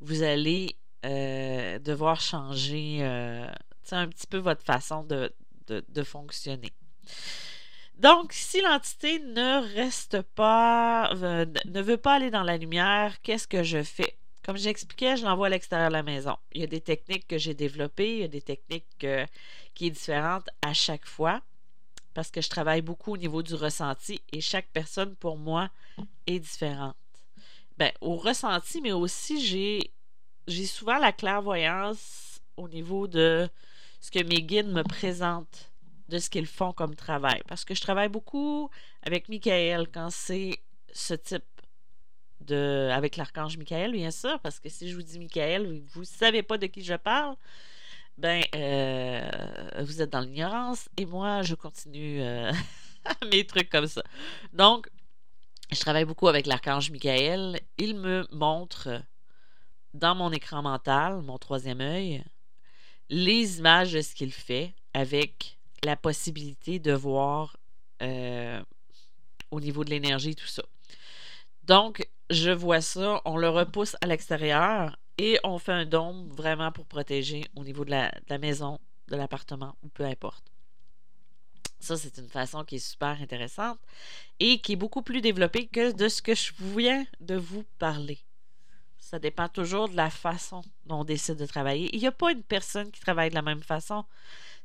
vous 0.01 0.23
allez 0.23 0.77
euh, 1.05 1.79
devoir 1.79 2.21
changer 2.21 2.99
euh, 3.01 3.47
un 3.91 4.09
petit 4.09 4.27
peu 4.27 4.39
votre 4.39 4.65
façon 4.65 5.03
de, 5.03 5.33
de, 5.67 6.03
fonctionner. 6.03 6.73
Donc, 7.99 8.33
si 8.33 8.61
l'entité 8.61 9.19
ne 9.19 9.75
reste 9.75 10.23
pas, 10.23 11.13
euh, 11.15 11.47
ne 11.65 11.83
veut 11.83 11.97
pas 11.97 12.15
aller 12.15 12.31
dans 12.31 12.43
la 12.43 12.57
lumière, 12.57 13.21
qu'est-ce 13.23 13.49
que 13.49 13.63
je 13.63 13.83
fais? 13.83 14.17
Comme 14.45 14.57
j'expliquais, 14.57 15.17
je 15.17 15.25
l'envoie 15.25 15.47
à 15.47 15.51
l'extérieur 15.51 15.89
de 15.89 15.95
la 15.95 16.03
maison. 16.03 16.37
Il 16.53 16.61
y 16.61 16.65
a 16.65 16.69
des 16.69 16.81
techniques 16.81 17.29
que 17.29 17.39
j'ai 17.39 17.55
développées, 17.55 18.17
il 18.17 18.21
y 18.21 18.25
a 18.25 18.29
des 18.29 18.43
techniques 18.43 19.07
qui 19.75 19.87
sont 19.87 19.93
différentes 19.93 20.49
à 20.63 20.75
chaque 20.75 21.07
fois 21.07 21.43
parce 22.15 22.31
que 22.31 22.41
je 22.41 22.51
travaille 22.51 22.83
beaucoup 22.83 23.13
au 23.13 23.17
niveau 23.17 23.43
du 23.43 23.55
ressenti 23.55 24.21
et 24.33 24.41
chaque 24.41 24.69
personne 24.73 25.15
pour 25.17 25.37
moi 25.37 25.71
est 26.27 26.39
différente. 26.39 26.97
Ben, 27.79 27.93
au 28.01 28.17
ressenti, 28.17 28.81
mais 28.81 28.93
aussi 28.93 29.45
j'ai 29.45 29.91
j'ai 30.49 30.67
souvent 30.67 30.99
la 30.99 31.13
clairvoyance 31.13 32.41
au 32.57 32.69
niveau 32.69 33.07
de 33.07 33.49
ce 34.01 34.11
que 34.11 34.23
mes 34.25 34.43
guides 34.43 34.69
me 34.69 34.83
présentent 34.83 35.71
de 36.09 36.19
ce 36.19 36.29
qu'ils 36.29 36.47
font 36.47 36.73
comme 36.73 36.97
travail. 36.97 37.41
Parce 37.47 37.65
que 37.65 37.75
je 37.75 37.81
travaille 37.81 38.09
beaucoup 38.09 38.69
avec 39.03 39.29
Michael 39.29 39.87
quand 39.93 40.11
c'est 40.11 40.59
ce 40.93 41.15
type 41.15 41.45
avec 42.51 43.17
l'archange 43.17 43.57
Michael, 43.57 43.93
bien 43.93 44.11
sûr, 44.11 44.39
parce 44.41 44.59
que 44.59 44.69
si 44.69 44.89
je 44.89 44.97
vous 44.97 45.03
dis 45.03 45.19
Michael, 45.19 45.83
vous 45.93 46.01
ne 46.01 46.07
savez 46.07 46.43
pas 46.43 46.59
de 46.59 46.67
qui 46.67 46.83
je 46.83 46.95
parle, 46.95 47.37
ben, 48.19 48.43
euh, 48.55 49.31
vous 49.81 50.03
êtes 50.03 50.11
dans 50.11 50.21
l'ignorance 50.21 50.89
et 50.97 51.07
moi, 51.07 51.43
je 51.43 51.55
continue 51.55 52.21
euh, 52.21 52.53
mes 53.33 53.47
trucs 53.47 53.71
comme 53.71 53.87
ça. 53.87 54.03
Donc, 54.53 54.89
je 55.71 55.81
travaille 55.81 56.05
beaucoup 56.05 56.29
avec 56.29 56.47
l'archange 56.47 56.91
Michael. 56.91 57.61
Il 57.79 57.97
me 57.97 58.27
montre 58.31 59.03
dans 59.95 60.15
mon 60.15 60.31
écran 60.31 60.63
mental, 60.63 61.23
mon 61.23 61.39
troisième 61.39 61.81
œil, 61.81 62.23
les 63.09 63.59
images 63.59 63.93
de 63.93 64.01
ce 64.01 64.15
qu'il 64.15 64.33
fait 64.33 64.75
avec 64.95 65.59
la 65.85 65.97
possibilité 65.97 66.79
de 66.79 66.93
voir 66.93 67.57
euh, 68.03 68.63
au 69.51 69.61
niveau 69.61 69.85
de 69.85 69.91
l'énergie, 69.91 70.35
tout 70.35 70.47
ça. 70.47 70.63
Donc, 71.65 72.07
je 72.33 72.51
vois 72.51 72.81
ça, 72.81 73.21
on 73.25 73.37
le 73.37 73.49
repousse 73.49 73.97
à 74.01 74.07
l'extérieur 74.07 74.97
et 75.19 75.39
on 75.45 75.59
fait 75.59 75.73
un 75.73 75.85
dôme 75.85 76.29
vraiment 76.31 76.73
pour 76.73 76.87
protéger 76.87 77.45
au 77.57 77.65
niveau 77.65 77.85
de 77.85 77.91
la, 77.91 78.39
maison, 78.39 78.81
de 79.09 79.17
l'appartement 79.17 79.77
ou 79.83 79.89
peu 79.89 80.05
importe. 80.05 80.45
Ça, 81.79 81.97
c'est 81.97 82.17
une 82.19 82.29
façon 82.29 82.65
qui 82.65 82.77
est 82.77 82.91
super 82.91 83.21
intéressante 83.21 83.79
et 84.41 84.61
qui 84.61 84.73
est 84.73 84.77
beaucoup 84.77 85.03
plus 85.03 85.21
développée 85.21 85.67
que 85.67 85.93
de 85.93 86.09
ce 86.09 86.23
que 86.23 86.35
je 86.35 86.53
viens 86.59 87.05
de 87.21 87.35
vous 87.35 87.65
parler. 87.79 88.19
Ça 88.99 89.19
dépend 89.19 89.49
toujours 89.49 89.89
de 89.89 89.97
la 89.97 90.09
façon 90.09 90.63
dont 90.87 91.01
on 91.01 91.05
décide 91.05 91.37
de 91.37 91.45
travailler. 91.45 91.91
Il 91.93 92.01
n'y 92.01 92.07
a 92.07 92.13
pas 92.13 92.33
une 92.33 92.45
personne 92.45 92.91
qui 92.91 93.01
travaille 93.01 93.31
de 93.31 93.35
la 93.35 93.43
même 93.43 93.63
façon. 93.63 94.05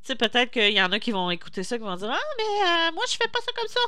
Tu 0.03 0.07
sais, 0.07 0.15
peut-être 0.15 0.51
qu'il 0.51 0.73
y 0.73 0.81
en 0.81 0.91
a 0.91 0.99
qui 0.99 1.11
vont 1.11 1.31
écouter 1.31 1.63
ça, 1.63 1.77
qui 1.77 1.83
vont 1.83 1.95
dire 1.95 2.11
Ah, 2.11 2.33
mais 2.37 2.43
euh, 2.43 2.91
moi, 2.93 3.03
je 3.09 3.17
fais 3.17 3.27
pas 3.27 3.39
ça 3.41 3.51
comme 3.55 3.67
ça. 3.67 3.79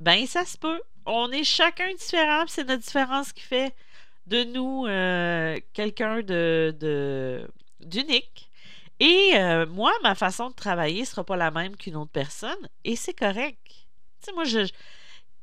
Ben, 0.00 0.26
ça 0.26 0.44
se 0.44 0.56
peut. 0.56 0.80
On 1.06 1.30
est 1.30 1.44
chacun 1.44 1.92
différent, 1.94 2.44
c'est 2.48 2.64
notre 2.64 2.82
différence 2.82 3.32
qui 3.32 3.42
fait 3.42 3.74
de 4.26 4.44
nous 4.44 4.86
euh, 4.86 5.58
quelqu'un 5.72 6.22
de 6.22 7.48
d'unique. 7.80 8.50
Et 9.00 9.32
euh, 9.36 9.66
moi, 9.66 9.92
ma 10.02 10.14
façon 10.14 10.48
de 10.50 10.54
travailler 10.54 11.00
ne 11.00 11.06
sera 11.06 11.24
pas 11.24 11.36
la 11.36 11.50
même 11.50 11.76
qu'une 11.76 11.96
autre 11.96 12.10
personne, 12.12 12.68
et 12.84 12.96
c'est 12.96 13.14
correct. 13.14 13.58
Tu 14.24 14.32
moi, 14.34 14.44
je, 14.44 14.70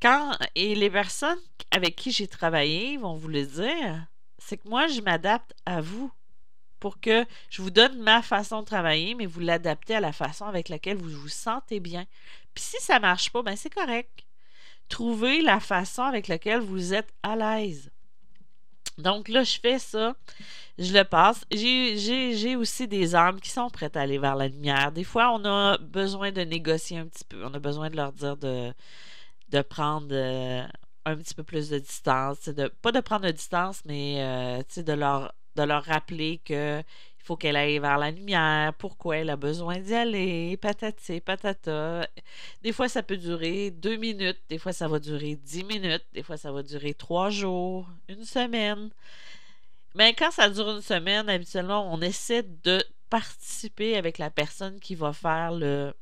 quand, 0.02 0.38
et 0.56 0.76
les 0.76 0.90
personnes 0.90 1.40
avec 1.72 1.96
qui 1.96 2.12
j'ai 2.12 2.28
travaillé 2.28 2.98
vont 2.98 3.16
vous 3.16 3.28
le 3.30 3.46
dire, 3.46 4.08
c'est 4.40 4.58
que 4.58 4.68
moi, 4.68 4.88
je 4.88 5.02
m'adapte 5.02 5.54
à 5.66 5.82
vous 5.82 6.12
pour 6.80 7.00
que 7.00 7.26
je 7.50 7.62
vous 7.62 7.70
donne 7.72 7.98
ma 8.02 8.22
façon 8.22 8.62
de 8.62 8.66
travailler, 8.66 9.16
mais 9.16 9.26
vous 9.26 9.40
l'adaptez 9.40 9.96
à 9.96 10.00
la 10.02 10.12
façon 10.12 10.46
avec 10.46 10.68
laquelle 10.70 10.98
vous 10.98 11.10
vous 11.10 11.30
sentez 11.30 11.80
bien. 11.80 12.06
Puis 12.54 12.64
si 12.64 12.78
ça 12.82 13.00
marche 13.00 13.32
pas, 13.32 13.44
ben 13.44 13.56
c'est 13.56 13.74
correct. 13.74 14.26
Trouvez 14.90 15.42
la 15.42 15.60
façon 15.60 16.04
avec 16.04 16.28
laquelle 16.28 16.62
vous 16.62 16.94
êtes 16.94 17.12
à 17.24 17.36
l'aise. 17.36 17.90
Donc 18.98 19.28
là, 19.28 19.44
je 19.44 19.60
fais 19.60 19.80
ça, 19.80 20.16
je 20.78 20.94
le 20.94 21.04
passe. 21.04 21.46
J'ai 21.52 22.56
aussi 22.56 22.88
des 22.88 23.16
âmes 23.16 23.40
qui 23.40 23.50
sont 23.50 23.70
prêtes 23.70 23.98
à 23.98 24.02
aller 24.02 24.20
vers 24.20 24.36
la 24.36 24.48
lumière. 24.48 24.92
Des 24.92 25.04
fois, 25.04 25.32
on 25.34 25.44
a 25.46 25.78
besoin 25.80 26.32
de 26.32 26.42
négocier 26.42 27.00
un 27.00 27.08
petit 27.08 27.24
peu. 27.24 27.44
On 27.44 27.54
a 27.54 27.60
besoin 27.60 27.90
de 27.90 27.96
leur 27.96 28.12
dire 28.12 28.38
de, 28.38 28.74
prendre 29.70 30.08
euh, 30.12 30.64
un 31.06 31.16
petit 31.18 31.34
peu 31.34 31.44
plus 31.44 31.70
de 31.70 31.80
distance. 31.80 32.50
Pas 32.82 32.92
de 32.92 33.00
prendre 33.00 33.26
de 33.26 33.32
distance, 33.32 33.82
mais 33.86 34.18
euh, 34.20 34.84
de 34.84 34.94
leur 35.64 35.84
rappeler 35.86 36.40
que 36.46 36.84
il 37.24 37.26
faut 37.26 37.38
qu'elle 37.38 37.56
aille 37.56 37.80
vers 37.80 37.98
la 37.98 38.12
lumière, 38.12 38.74
pourquoi 38.74 39.16
elle 39.16 39.30
a 39.30 39.38
besoin 39.38 39.80
d'y 39.80 39.94
aller, 39.94 40.58
patati, 40.58 41.22
patata. 41.22 42.06
Des 42.62 42.74
fois, 42.74 42.90
ça 42.90 43.02
peut 43.02 43.16
durer 43.16 43.72
deux 43.72 43.96
minutes, 43.96 44.42
des 44.50 44.58
fois, 44.58 44.74
ça 44.74 44.90
va 44.90 45.00
durer 45.00 45.38
dix 45.38 45.64
minutes, 45.64 46.04
des 46.12 46.22
fois, 46.22 46.36
ça 46.36 46.52
va 46.52 46.64
durer 46.64 46.94
trois 46.94 47.30
jours, 47.30 47.88
une 48.10 48.26
semaine. 48.26 48.90
Mais 49.96 50.14
quand 50.14 50.32
ça 50.32 50.50
dure 50.50 50.70
une 50.70 50.82
semaine, 50.82 51.30
habituellement, 51.30 51.94
on 51.94 52.02
essaie 52.02 52.44
de 52.44 52.84
participer 53.10 53.96
avec 53.96 54.18
la 54.18 54.30
personne 54.30 54.82
qui 54.82 54.96
va 54.96 55.14
faire 55.14 55.54
le, 55.54 55.94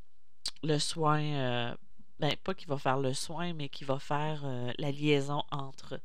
soin 0.80 1.22
euh, 1.22 1.76
ben, 2.20 2.36
pas 2.44 2.56
qui 2.56 2.66
va 2.66 2.80
faire 2.80 2.98
le 2.98 3.14
soin, 3.14 3.54
mais 3.54 3.70
qui 3.70 3.84
va 3.84 4.00
faire 4.00 4.42
euh, 4.44 4.72
la 4.80 4.92
liaison 4.92 5.44
entre 5.52 6.00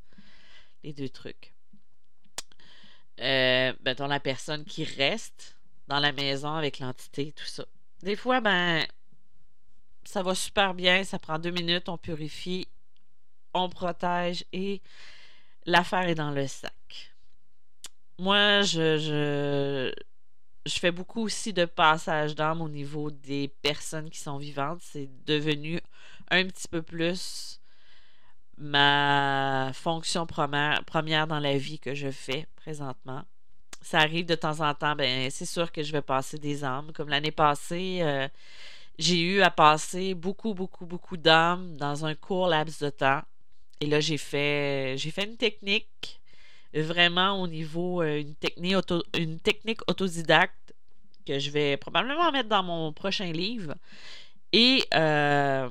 les 0.85 0.93
deux 0.93 1.09
trucs. 1.09 1.56
Euh, 3.21 3.73
la 3.85 4.21
personne 4.21 4.65
qui 4.65 4.85
reste 4.85 5.57
dans 5.89 6.01
la 6.01 6.13
maison 6.13 6.53
avec 6.55 6.79
l'entité, 6.81 7.33
tout 7.33 7.47
ça. 7.47 7.65
Des 8.03 8.17
fois, 8.17 8.41
ben, 8.41 8.85
ça 10.05 10.23
va 10.23 10.35
super 10.35 10.75
bien, 10.75 11.03
ça 11.05 11.19
prend 11.19 11.39
deux 11.39 11.51
minutes, 11.51 11.89
on 11.89 11.97
purifie, 11.97 12.69
on 13.55 13.69
protège 13.69 14.45
et 14.53 14.83
l'affaire 15.65 16.09
est 16.09 16.15
dans 16.15 16.31
le 16.31 16.47
sac. 16.47 17.15
Moi, 18.19 18.63
je, 18.63 18.99
je, 18.99 19.93
je 20.67 20.79
fais 20.79 20.91
beaucoup 20.91 21.23
aussi 21.23 21.53
de 21.53 21.65
passage 21.65 22.35
d'âme 22.35 22.61
au 22.61 22.69
niveau 22.69 23.11
des 23.11 23.49
personnes 23.63 24.11
qui 24.11 24.19
sont 24.19 24.39
vivantes. 24.39 24.81
C'est 24.83 25.09
devenu 25.25 25.81
un 26.31 26.45
petit 26.47 26.69
peu 26.69 26.83
plus 26.83 27.61
ma 28.59 29.71
fonction 29.75 30.27
première, 30.27 31.27
dans 31.27 31.39
la 31.39 31.59
vie 31.59 31.79
que 31.79 31.95
je 31.95 32.11
fais 32.11 32.47
présentement. 32.57 33.23
Ça 33.83 33.99
arrive 34.01 34.27
de 34.27 34.35
temps 34.35 34.61
en 34.61 34.75
temps, 34.75 34.97
ben 34.97 35.31
c'est 35.31 35.47
sûr 35.47 35.71
que 35.71 35.83
je 35.83 35.93
vais 35.93 36.03
passer 36.03 36.39
des 36.39 36.65
âmes. 36.65 36.93
Comme 36.93 37.09
l'année 37.09 37.31
passée, 37.31 38.01
euh, 38.03 38.27
j'ai 38.99 39.21
eu 39.21 39.43
à 39.43 39.51
passer 39.51 40.15
beaucoup, 40.15 40.55
beaucoup, 40.55 40.87
beaucoup 40.87 41.17
d'âmes 41.17 41.77
dans 41.77 42.05
un 42.05 42.15
court 42.15 42.49
laps 42.49 42.81
de 42.83 42.91
temps. 42.91 43.23
Et 43.81 43.87
là, 43.87 44.01
j'ai 44.01 44.19
fait 44.19 44.97
j'ai 44.97 45.11
fait 45.11 45.25
une 45.25 45.37
technique 45.37 46.21
vraiment 46.75 47.41
au 47.41 47.47
niveau 47.47 48.03
euh, 48.03 48.21
une 48.21 48.35
technique 48.35 48.77
une 49.15 49.39
technique 49.41 49.81
autodidacte 49.89 50.75
que 51.27 51.39
je 51.39 51.51
vais 51.51 51.77
probablement 51.77 52.31
mettre 52.33 52.49
dans 52.49 52.63
mon 52.63 52.93
prochain 52.93 53.33
livre. 53.33 53.75
Et 54.53 54.85
euh, 54.95 55.69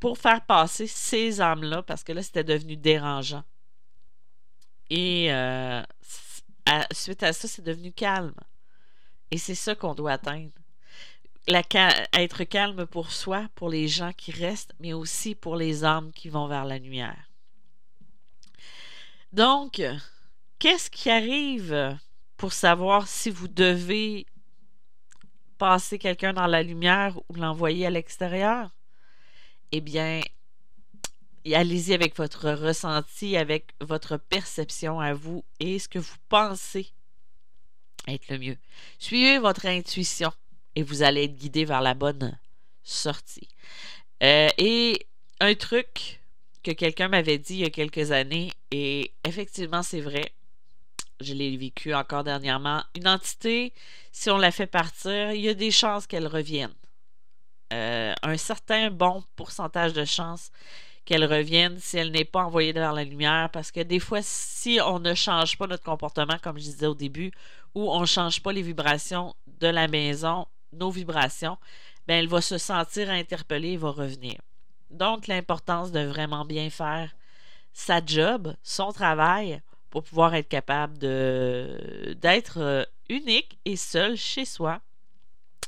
pour 0.00 0.18
faire 0.18 0.44
passer 0.44 0.86
ces 0.86 1.40
âmes-là, 1.40 1.82
parce 1.82 2.04
que 2.04 2.12
là, 2.12 2.22
c'était 2.22 2.44
devenu 2.44 2.76
dérangeant. 2.76 3.44
Et 4.90 5.32
euh, 5.32 5.82
suite 6.92 7.22
à 7.22 7.32
ça, 7.32 7.48
c'est 7.48 7.62
devenu 7.62 7.92
calme. 7.92 8.34
Et 9.30 9.38
c'est 9.38 9.54
ça 9.54 9.74
qu'on 9.74 9.94
doit 9.94 10.12
atteindre. 10.12 10.52
Être 11.48 12.44
calme 12.44 12.86
pour 12.86 13.12
soi, 13.12 13.48
pour 13.54 13.68
les 13.68 13.88
gens 13.88 14.12
qui 14.12 14.32
restent, 14.32 14.74
mais 14.80 14.92
aussi 14.92 15.34
pour 15.34 15.56
les 15.56 15.84
âmes 15.84 16.12
qui 16.12 16.28
vont 16.28 16.48
vers 16.48 16.64
la 16.64 16.78
lumière. 16.78 17.30
Donc, 19.32 19.82
qu'est-ce 20.58 20.90
qui 20.90 21.10
arrive 21.10 21.98
pour 22.36 22.52
savoir 22.52 23.06
si 23.06 23.30
vous 23.30 23.48
devez 23.48 24.26
passer 25.58 25.98
quelqu'un 25.98 26.32
dans 26.32 26.46
la 26.46 26.62
lumière 26.62 27.16
ou 27.28 27.34
l'envoyer 27.34 27.86
à 27.86 27.90
l'extérieur? 27.90 28.70
Eh 29.76 29.80
bien, 29.82 30.22
allez-y 31.52 31.92
avec 31.92 32.16
votre 32.16 32.50
ressenti, 32.50 33.36
avec 33.36 33.74
votre 33.80 34.16
perception 34.16 35.00
à 35.00 35.12
vous 35.12 35.44
et 35.60 35.78
ce 35.78 35.86
que 35.86 35.98
vous 35.98 36.16
pensez 36.30 36.92
être 38.08 38.30
le 38.30 38.38
mieux. 38.38 38.56
Suivez 38.98 39.38
votre 39.38 39.66
intuition 39.66 40.32
et 40.76 40.82
vous 40.82 41.02
allez 41.02 41.24
être 41.24 41.36
guidé 41.36 41.66
vers 41.66 41.82
la 41.82 41.92
bonne 41.92 42.38
sortie. 42.82 43.48
Euh, 44.22 44.48
et 44.56 45.06
un 45.40 45.54
truc 45.54 46.20
que 46.62 46.70
quelqu'un 46.70 47.08
m'avait 47.08 47.38
dit 47.38 47.54
il 47.54 47.60
y 47.60 47.64
a 47.64 47.70
quelques 47.70 48.12
années, 48.12 48.52
et 48.70 49.12
effectivement 49.24 49.82
c'est 49.82 50.00
vrai, 50.00 50.32
je 51.20 51.34
l'ai 51.34 51.54
vécu 51.56 51.94
encore 51.94 52.24
dernièrement, 52.24 52.82
une 52.94 53.08
entité, 53.08 53.74
si 54.10 54.30
on 54.30 54.38
la 54.38 54.50
fait 54.50 54.66
partir, 54.66 55.32
il 55.32 55.42
y 55.42 55.48
a 55.48 55.54
des 55.54 55.70
chances 55.70 56.06
qu'elle 56.06 56.26
revienne. 56.26 56.72
Euh, 57.72 58.14
un 58.22 58.36
certain 58.36 58.90
bon 58.90 59.24
pourcentage 59.34 59.92
de 59.92 60.04
chances 60.04 60.50
qu'elle 61.04 61.24
revienne 61.24 61.78
si 61.78 61.96
elle 61.98 62.10
n'est 62.10 62.24
pas 62.24 62.44
envoyée 62.44 62.72
vers 62.72 62.92
la 62.92 63.04
lumière. 63.04 63.50
Parce 63.52 63.70
que 63.70 63.80
des 63.80 64.00
fois, 64.00 64.20
si 64.22 64.78
on 64.84 64.98
ne 64.98 65.14
change 65.14 65.56
pas 65.56 65.66
notre 65.66 65.84
comportement, 65.84 66.36
comme 66.42 66.58
je 66.58 66.64
disais 66.64 66.86
au 66.86 66.94
début, 66.94 67.32
ou 67.74 67.90
on 67.90 68.00
ne 68.00 68.06
change 68.06 68.42
pas 68.42 68.52
les 68.52 68.62
vibrations 68.62 69.34
de 69.46 69.68
la 69.68 69.88
maison, 69.88 70.46
nos 70.72 70.90
vibrations, 70.90 71.58
ben 72.06 72.18
elle 72.18 72.28
va 72.28 72.40
se 72.40 72.58
sentir 72.58 73.10
interpellée 73.10 73.72
et 73.72 73.76
va 73.76 73.90
revenir. 73.90 74.36
Donc, 74.90 75.26
l'importance 75.26 75.90
de 75.92 76.00
vraiment 76.00 76.44
bien 76.44 76.70
faire 76.70 77.14
sa 77.72 78.04
job, 78.04 78.54
son 78.62 78.92
travail, 78.92 79.60
pour 79.90 80.02
pouvoir 80.02 80.34
être 80.34 80.48
capable 80.48 80.98
d'être 80.98 82.58
euh, 82.58 82.84
unique 83.08 83.58
et 83.64 83.76
seul 83.76 84.16
chez 84.16 84.44
soi 84.44 84.80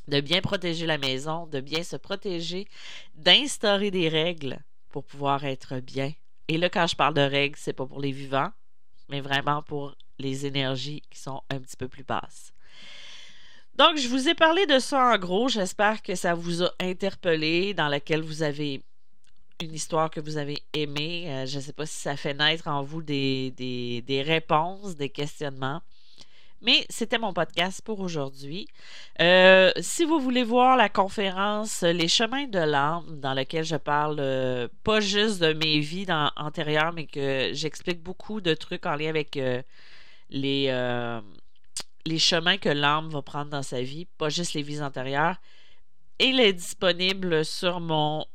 de 0.08 0.20
bien 0.20 0.40
protéger 0.40 0.86
la 0.86 0.98
maison, 0.98 1.46
de 1.46 1.60
bien 1.60 1.82
se 1.82 1.96
protéger, 1.96 2.66
d'instaurer 3.14 3.90
des 3.90 4.08
règles 4.08 4.58
pour 4.88 5.04
pouvoir 5.04 5.44
être 5.44 5.80
bien. 5.80 6.12
Et 6.48 6.58
là, 6.58 6.70
quand 6.70 6.86
je 6.86 6.96
parle 6.96 7.14
de 7.14 7.20
règles, 7.20 7.56
c'est 7.58 7.74
pas 7.74 7.86
pour 7.86 8.00
les 8.00 8.12
vivants, 8.12 8.50
mais 9.08 9.20
vraiment 9.20 9.62
pour 9.62 9.94
les 10.18 10.46
énergies 10.46 11.02
qui 11.10 11.18
sont 11.18 11.42
un 11.50 11.60
petit 11.60 11.76
peu 11.76 11.88
plus 11.88 12.04
basses. 12.04 12.52
Donc, 13.74 13.96
je 13.96 14.08
vous 14.08 14.28
ai 14.28 14.34
parlé 14.34 14.66
de 14.66 14.80
ça 14.80 15.14
en 15.14 15.18
gros. 15.18 15.48
J'espère 15.48 16.02
que 16.02 16.16
ça 16.16 16.34
vous 16.34 16.64
a 16.64 16.72
interpellé, 16.80 17.74
dans 17.74 17.86
laquelle 17.86 18.22
vous 18.22 18.42
avez 18.42 18.82
une 19.60 19.74
histoire 19.74 20.10
que 20.10 20.20
vous 20.20 20.36
avez 20.36 20.58
aimée. 20.72 21.26
Euh, 21.28 21.46
je 21.46 21.56
ne 21.56 21.62
sais 21.62 21.72
pas 21.72 21.86
si 21.86 21.96
ça 21.96 22.16
fait 22.16 22.34
naître 22.34 22.66
en 22.66 22.82
vous 22.82 23.02
des, 23.02 24.24
réponses, 24.26 24.96
des 24.96 25.10
questionnements. 25.10 25.80
Mais 26.60 26.84
c'était 26.90 27.18
mon 27.18 27.32
podcast 27.32 27.82
pour 27.84 28.00
aujourd'hui. 28.00 28.66
Euh, 29.20 29.70
si 29.80 30.04
vous 30.04 30.18
voulez 30.18 30.42
voir 30.42 30.76
la 30.76 30.88
conférence 30.88 31.82
Les 31.82 32.08
chemins 32.08 32.48
de 32.48 32.58
l'âme, 32.58 33.20
dans 33.20 33.32
laquelle 33.32 33.64
je 33.64 33.76
parle 33.76 34.16
euh, 34.18 34.66
pas 34.82 34.98
juste 34.98 35.40
de 35.40 35.52
mes 35.52 35.78
vies 35.78 36.06
antérieures, 36.36 36.92
mais 36.92 37.06
que 37.06 37.50
j'explique 37.52 38.02
beaucoup 38.02 38.40
de 38.40 38.54
trucs 38.54 38.86
en 38.86 38.96
lien 38.96 39.08
avec 39.08 39.36
euh, 39.36 39.62
les, 40.30 40.66
les 42.04 42.18
chemins 42.18 42.58
que 42.58 42.68
l'âme 42.68 43.08
va 43.08 43.22
prendre 43.22 43.50
dans 43.50 43.62
sa 43.62 43.80
vie, 43.80 44.06
pas 44.18 44.28
juste 44.28 44.54
les 44.54 44.62
vies 44.62 44.82
antérieures, 44.82 45.36
il 46.18 46.40
est 46.40 46.52
disponible 46.52 47.44
sur 47.44 47.78
mon 47.78 48.26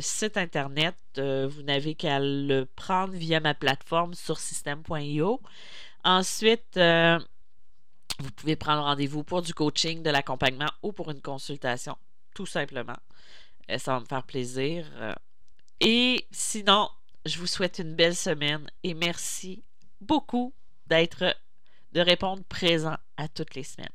site 0.00 0.38
internet. 0.38 0.96
vous 1.16 1.62
n'avez 1.62 1.94
qu'à 1.94 2.18
le 2.18 2.64
prendre 2.64 3.12
via 3.12 3.40
ma 3.40 3.52
plateforme 3.52 4.14
sur 4.14 4.38
système.io. 4.38 5.40
Ensuite, 6.04 6.78
vous 8.18 8.30
pouvez 8.30 8.56
prendre 8.56 8.82
rendez-vous 8.82 9.24
pour 9.24 9.42
du 9.42 9.54
coaching, 9.54 10.02
de 10.02 10.10
l'accompagnement 10.10 10.70
ou 10.82 10.92
pour 10.92 11.10
une 11.10 11.20
consultation, 11.20 11.96
tout 12.34 12.46
simplement. 12.46 12.96
Euh, 13.70 13.78
ça 13.78 13.94
va 13.94 14.00
me 14.00 14.04
faire 14.04 14.22
plaisir. 14.22 14.86
Euh, 14.96 15.14
et 15.80 16.26
sinon, 16.30 16.88
je 17.24 17.38
vous 17.38 17.46
souhaite 17.46 17.78
une 17.78 17.94
belle 17.94 18.16
semaine 18.16 18.70
et 18.82 18.94
merci 18.94 19.62
beaucoup 20.00 20.52
d'être, 20.86 21.36
de 21.92 22.00
répondre 22.00 22.42
présent 22.44 22.96
à 23.16 23.28
toutes 23.28 23.54
les 23.54 23.64
semaines. 23.64 23.88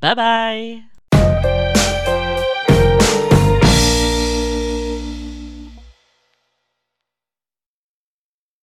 Bye 0.00 0.14
bye! 0.14 0.91